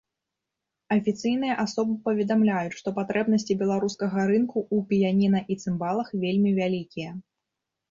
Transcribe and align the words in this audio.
Афіцыйныя 0.95 1.57
асобы 1.65 1.93
паведамляюць, 2.07 2.77
што 2.79 2.87
патрэбнасці 2.97 3.59
беларускага 3.61 4.25
рынку 4.33 4.57
ў 4.75 4.89
піяніна 4.95 5.45
і 5.51 5.61
цымбалах 5.63 6.13
вельмі 6.27 6.57
вялікія. 6.61 7.09